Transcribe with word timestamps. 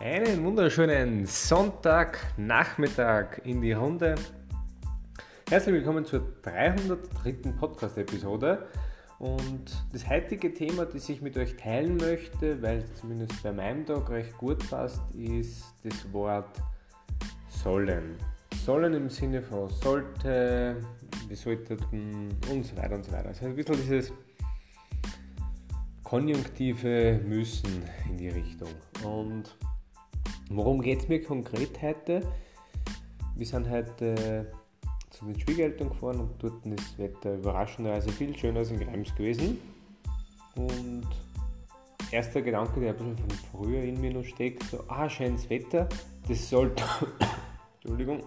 Einen 0.00 0.44
wunderschönen 0.44 1.26
Sonntagnachmittag 1.26 3.38
in 3.42 3.60
die 3.60 3.72
Runde. 3.72 4.14
Herzlich 5.50 5.74
willkommen 5.74 6.04
zur 6.04 6.22
303. 6.42 7.50
Podcast-Episode. 7.58 8.68
Und 9.18 9.84
das 9.92 10.08
heutige 10.08 10.54
Thema, 10.54 10.86
das 10.86 11.08
ich 11.08 11.20
mit 11.20 11.36
euch 11.36 11.56
teilen 11.56 11.96
möchte, 11.96 12.62
weil 12.62 12.78
es 12.78 12.94
zumindest 12.94 13.42
bei 13.42 13.50
meinem 13.50 13.84
Tag 13.84 14.08
recht 14.10 14.38
gut 14.38 14.70
passt, 14.70 15.02
ist 15.16 15.64
das 15.82 16.12
Wort 16.12 16.62
sollen. 17.48 18.18
Sollen 18.64 18.94
im 18.94 19.08
Sinne 19.08 19.42
von 19.42 19.68
sollte, 19.68 20.76
wir 21.26 21.36
sollten 21.36 22.28
und 22.48 22.64
so 22.64 22.76
weiter 22.76 22.94
und 22.94 23.04
so 23.04 23.10
weiter. 23.10 23.30
Also 23.30 23.46
ein 23.46 23.56
bisschen 23.56 23.74
dieses 23.74 24.12
Konjunktive 26.04 27.20
müssen 27.26 27.82
in 28.08 28.16
die 28.16 28.28
Richtung. 28.28 28.70
Und 29.02 29.56
Worum 30.50 30.80
geht 30.80 31.00
es 31.00 31.08
mir 31.08 31.22
konkret 31.22 31.82
heute? 31.82 32.22
Wir 33.36 33.46
sind 33.46 33.68
heute 33.68 34.50
zu 35.10 35.26
den 35.26 35.38
Schwiegereltern 35.38 35.90
gefahren 35.90 36.20
und 36.20 36.42
dort 36.42 36.64
ist 36.64 36.92
das 36.92 36.98
Wetter 36.98 37.34
überraschenderweise 37.34 38.10
viel 38.10 38.34
schöner 38.34 38.60
als 38.60 38.70
in 38.70 38.80
Greims 38.80 39.14
gewesen. 39.14 39.58
Und 40.56 41.06
erster 42.10 42.40
Gedanke, 42.40 42.80
der 42.80 42.90
ein 42.90 42.96
bisschen 42.96 43.18
von 43.18 43.30
früher 43.52 43.82
in 43.82 44.00
mir 44.00 44.10
noch 44.10 44.24
steckt, 44.24 44.62
so, 44.62 44.82
ah, 44.88 45.06
schönes 45.10 45.50
Wetter, 45.50 45.86
das 46.26 46.48
sollte, 46.48 46.82
Entschuldigung, 47.82 48.22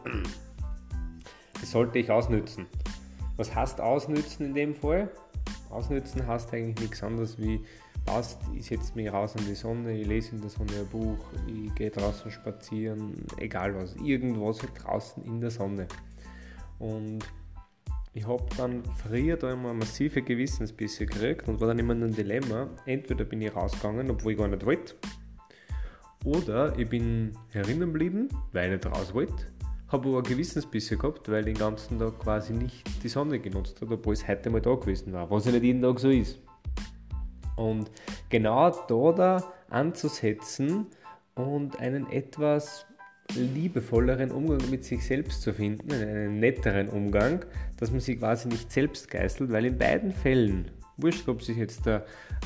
das 1.60 1.72
sollte 1.72 1.98
ich 1.98 2.12
ausnützen. 2.12 2.68
Was 3.38 3.56
heißt 3.56 3.82
ausnützen 3.82 4.46
in 4.46 4.54
dem 4.54 4.76
Fall? 4.76 5.10
Ausnützen 5.72 6.26
heißt 6.26 6.54
eigentlich 6.54 6.80
nichts 6.80 7.04
anderes 7.04 7.38
wie 7.40 7.64
passt, 8.06 8.40
ich 8.56 8.66
setze 8.66 8.94
mich 8.96 9.12
raus 9.12 9.36
in 9.38 9.46
die 9.46 9.56
Sonne, 9.56 9.98
ich 9.98 10.08
lese 10.08 10.36
in 10.36 10.42
der 10.42 10.50
Sonne 10.50 10.72
ein 10.80 10.88
Buch, 10.88 11.18
ich 11.48 11.74
gehe 11.76 11.90
draußen 11.90 12.32
spazieren, 12.32 13.14
egal 13.38 13.76
was, 13.76 13.96
irgendwas 13.96 14.62
halt 14.62 14.72
draußen 14.84 15.24
in 15.24 15.40
der 15.40 15.52
Sonne. 15.52 15.88
Und 16.80 17.20
ich 18.14 18.28
habe 18.28 18.44
dann 18.58 18.84
früher 18.96 19.38
da 19.38 19.54
immer 19.54 19.74
massive 19.74 20.22
Gewissensbisse 20.22 21.06
gekriegt 21.06 21.48
und 21.48 21.62
war 21.62 21.70
dann 21.70 21.80
immer 21.80 21.94
ein 21.94 22.14
Dilemma. 22.14 22.70
Entweder 22.86 23.24
bin 23.24 23.42
ich 23.42 23.56
rausgegangen, 23.56 24.10
obwohl 24.12 24.34
ich 24.34 24.38
gar 24.38 24.48
nicht 24.48 24.66
wollte, 24.66 24.96
oder 26.24 26.78
ich 26.78 26.90
bin 26.90 27.38
herinnen 27.50 27.92
geblieben, 27.92 28.30
weil 28.52 28.74
ich 28.74 28.84
nicht 28.84 28.96
raus 28.96 29.14
wollte, 29.14 29.46
habe 29.92 30.10
aber 30.10 30.24
Gewissensbisse 30.24 30.98
gehabt, 30.98 31.30
weil 31.30 31.48
ich 31.48 31.54
den 31.54 31.60
ganzen 31.60 32.00
Tag 32.00 32.20
quasi 32.20 32.54
nicht 32.54 32.84
die 33.04 33.10
Sonne 33.10 33.40
genutzt 33.40 33.82
habe, 33.82 33.96
obwohl 33.96 34.14
es 34.14 34.28
heute 34.28 34.50
mal 34.50 34.62
da 34.62 34.74
gewesen 34.76 35.14
war, 35.14 35.30
was 35.30 35.46
ja 35.46 35.52
nicht 35.52 35.64
jeden 35.64 35.82
Tag 35.82 36.00
so 36.00 36.10
ist. 36.10 36.40
Und 37.58 37.92
genau 38.30 38.70
da, 38.70 39.12
da 39.12 39.54
anzusetzen 39.70 40.88
und 41.36 41.80
einen 41.80 42.10
etwas 42.12 42.86
liebevolleren 43.36 44.32
Umgang 44.32 44.70
mit 44.70 44.84
sich 44.84 45.06
selbst 45.06 45.42
zu 45.42 45.54
finden, 45.54 45.92
einen 45.92 46.40
netteren 46.40 46.90
Umgang, 46.90 47.46
dass 47.78 47.92
man 47.92 48.00
sich 48.00 48.20
quasi 48.20 48.48
nicht 48.48 48.72
selbst 48.72 49.10
geißelt, 49.10 49.52
weil 49.52 49.66
in 49.66 49.78
beiden 49.78 50.12
Fällen, 50.12 50.72
wurscht, 50.98 51.28
ob 51.30 51.42
sich 51.42 51.58
jetzt 51.58 51.86
da 51.86 52.04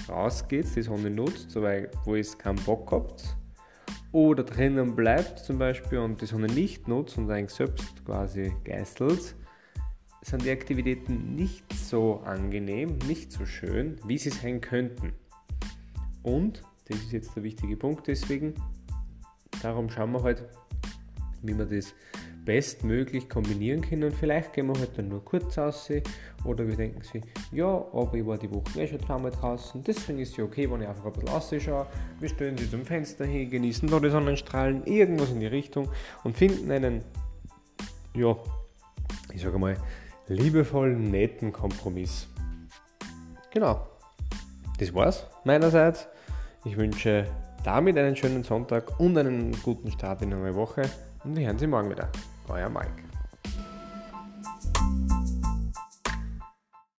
rausgeht, 0.07 0.67
die 0.75 0.81
Sonne 0.81 1.09
nutzt, 1.09 1.55
wo 1.55 2.15
es 2.15 2.37
keinen 2.37 2.59
Bock 2.63 2.91
habt, 2.91 3.35
oder 4.15 4.45
drinnen 4.45 4.95
bleibt 4.95 5.39
zum 5.39 5.57
Beispiel 5.57 5.97
und 5.97 6.21
die 6.21 6.25
Sonne 6.25 6.47
nicht 6.47 6.87
nutzt 6.87 7.17
und 7.17 7.29
eigentlich 7.29 7.53
selbst 7.53 8.05
quasi 8.05 8.53
geißelt, 8.63 9.35
sind 10.21 10.45
die 10.45 10.51
Aktivitäten 10.51 11.35
nicht 11.35 11.65
so 11.73 12.21
angenehm, 12.21 12.97
nicht 13.09 13.33
so 13.33 13.45
schön, 13.45 13.99
wie 14.07 14.17
sie 14.17 14.29
sein 14.29 14.61
könnten. 14.61 15.11
Und, 16.23 16.63
das 16.87 16.97
ist 16.99 17.11
jetzt 17.11 17.35
der 17.35 17.43
wichtige 17.43 17.75
Punkt 17.75 18.07
deswegen, 18.07 18.53
darum 19.61 19.89
schauen 19.89 20.13
wir 20.13 20.23
halt, 20.23 20.47
wie 21.47 21.57
wir 21.57 21.65
das 21.65 21.93
bestmöglich 22.45 23.27
kombinieren 23.27 23.81
können. 23.81 24.05
Und 24.05 24.13
vielleicht 24.13 24.53
gehen 24.53 24.67
wir 24.67 24.79
halt 24.79 24.97
dann 24.97 25.09
nur 25.09 25.25
kurz 25.25 25.57
raus. 25.57 25.89
Oder 26.45 26.67
wir 26.67 26.75
denken 26.75 27.01
sie, 27.01 27.21
ja, 27.51 27.65
aber 27.65 28.13
ich 28.13 28.25
war 28.25 28.37
die 28.37 28.51
Woche 28.51 28.79
eh 28.79 28.87
schon 28.87 28.99
dreimal 28.99 29.31
draußen, 29.31 29.83
deswegen 29.83 30.19
ist 30.19 30.31
es 30.31 30.37
ja 30.37 30.43
okay, 30.43 30.69
wenn 30.69 30.81
ich 30.81 30.87
einfach 30.87 31.05
ein 31.05 31.13
bisschen 31.13 31.29
rausschaue, 31.29 31.87
wir 32.19 32.29
stellen 32.29 32.57
sie 32.57 32.69
zum 32.69 32.85
Fenster 32.85 33.25
hin, 33.25 33.49
genießen 33.49 33.89
da 33.89 33.99
die 33.99 34.09
Sonnenstrahlen, 34.09 34.85
irgendwas 34.85 35.31
in 35.31 35.39
die 35.39 35.47
Richtung 35.47 35.89
und 36.23 36.37
finden 36.37 36.69
einen, 36.71 37.03
ja, 38.13 38.37
ich 39.33 39.41
sage 39.41 39.57
mal, 39.57 39.75
liebevollen, 40.27 41.09
netten 41.09 41.51
Kompromiss. 41.51 42.27
Genau, 43.51 43.87
das 44.79 44.93
war's 44.93 45.25
meinerseits. 45.45 46.07
Ich 46.63 46.77
wünsche 46.77 47.25
damit 47.63 47.97
einen 47.97 48.15
schönen 48.15 48.43
Sonntag 48.43 48.99
und 48.99 49.17
einen 49.17 49.51
guten 49.63 49.91
Start 49.91 50.21
in 50.21 50.33
eine 50.33 50.53
Woche 50.53 50.83
und 51.25 51.35
wir 51.35 51.47
hören 51.47 51.57
Sie 51.57 51.67
morgen 51.67 51.89
wieder. 51.89 52.09
Euer 52.47 52.69
Mike. 52.69 53.14